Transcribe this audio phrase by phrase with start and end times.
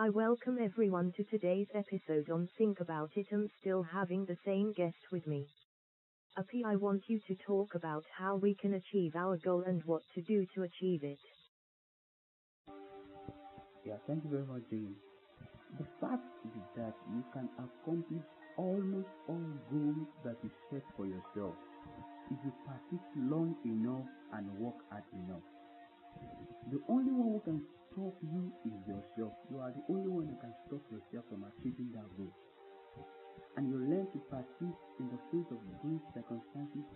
[0.00, 3.26] I welcome everyone to today's episode on Think About It.
[3.32, 5.48] I'm still having the same guest with me.
[6.38, 10.02] Api, I want you to talk about how we can achieve our goal and what
[10.14, 11.18] to do to achieve it.
[13.84, 14.94] Yeah, thank you very much, James.
[15.80, 18.22] The fact is that you can accomplish
[18.56, 21.56] almost all goals that you set for yourself
[22.30, 25.42] if you persist long enough and work hard enough.
[26.70, 27.62] The only one who can
[27.98, 29.34] stop you is yourself.
[29.50, 32.30] You are the only one that can stop yourself from achieving that goal.
[33.58, 36.86] And you learn to persist in the face of great circumstances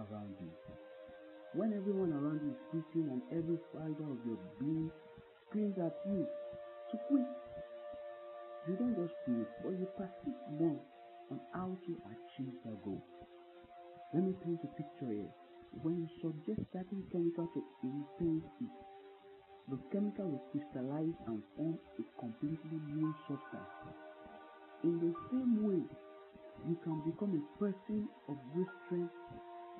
[0.00, 0.48] around you.
[1.52, 4.88] When everyone around you is quitting and every fiber of your being
[5.44, 7.28] screams at you to quit,
[8.64, 10.80] you don't just quit, but you persist more
[11.28, 13.04] on how to achieve that goal.
[14.16, 15.32] Let me paint a picture here.
[15.84, 18.72] When you subject certain chemical to intense heat,
[19.68, 23.72] the chemical is crystallized and form a completely new substance.
[24.84, 25.80] In the same way,
[26.68, 29.16] you can become a person of great strength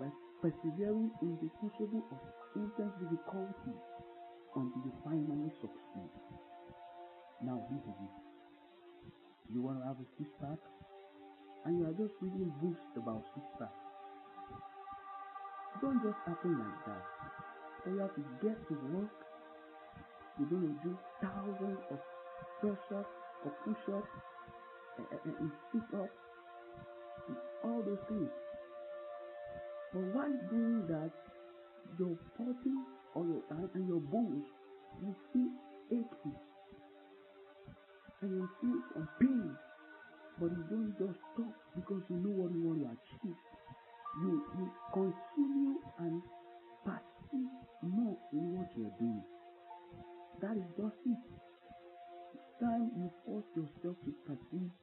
[0.00, 0.08] by
[0.40, 2.20] persevering in the crucible of
[2.56, 3.76] intense difficulty
[4.56, 6.10] until you finally succeed.
[7.44, 8.16] Now, this is it.
[9.52, 10.56] You want to have a six pack,
[11.66, 13.76] and you are just reading books about six pack.
[15.82, 17.04] Don't just happen like that.
[17.84, 19.12] So you have to get to work.
[20.36, 21.98] Going to do thousands of
[22.60, 24.08] press-ups or push-ups
[24.98, 26.18] and, and, and sit-ups
[27.28, 28.30] and all those things.
[29.92, 31.12] But while doing that,
[31.98, 32.74] your body
[33.14, 33.42] or your
[33.74, 34.44] and your bones
[35.00, 35.50] will feel
[35.92, 36.34] achy
[38.22, 39.56] and you feel some pain.
[40.40, 43.38] But you don't just stop because you know what you want to achieve.
[44.18, 46.22] You you continue and
[46.84, 49.22] persist more in what you're doing.
[50.40, 51.22] That is just it.
[52.60, 54.74] Time you force yourself to persist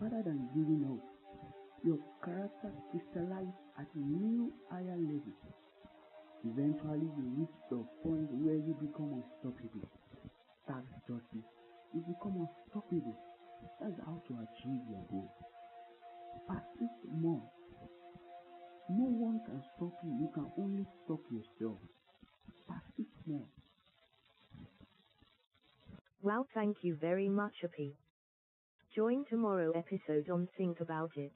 [0.00, 1.02] rather than giving up.
[1.84, 5.34] Your character crystallizes at a new higher level.
[6.44, 9.88] Eventually you reach the point where you become unstoppable.
[10.68, 11.44] That's it.
[11.94, 13.16] You become unstoppable.
[13.80, 15.30] That's how to achieve your goal.
[16.48, 17.42] Persist more.
[18.90, 20.12] No one can stop you.
[20.20, 21.78] You can only stop yourself.
[26.24, 27.96] Well, thank you very much, Api.
[28.94, 31.34] Join tomorrow episode on Think About It.